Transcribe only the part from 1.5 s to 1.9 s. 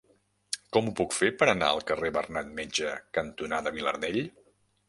anar al